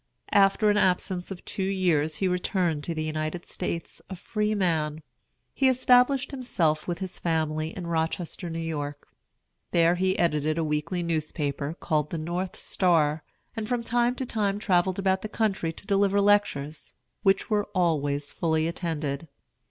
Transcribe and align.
After 0.33 0.71
an 0.71 0.77
absence 0.77 1.29
of 1.29 1.45
two 1.45 1.61
years 1.61 2.15
he 2.15 2.27
returned 2.27 2.83
to 2.85 2.95
the 2.95 3.03
United 3.03 3.45
States 3.45 4.01
a 4.09 4.15
freeman. 4.15 5.03
He 5.53 5.69
established 5.69 6.31
himself 6.31 6.87
with 6.87 6.97
his 6.97 7.19
family 7.19 7.69
in 7.77 7.85
Rochester, 7.85 8.49
New 8.49 8.57
York. 8.57 9.07
There 9.69 9.93
he 9.93 10.17
edited 10.17 10.57
a 10.57 10.63
weekly 10.63 11.03
newspaper, 11.03 11.75
called 11.79 12.09
"The 12.09 12.17
North 12.17 12.57
Star," 12.57 13.23
and 13.55 13.69
from 13.69 13.83
time 13.83 14.15
to 14.15 14.25
time 14.25 14.57
travelled 14.57 14.97
about 14.97 15.21
the 15.21 15.29
country 15.29 15.71
to 15.71 15.85
deliver 15.85 16.19
lectures, 16.19 16.95
which 17.21 17.51
were 17.51 17.65
always 17.75 18.33
fully 18.33 18.67
attended. 18.67 19.27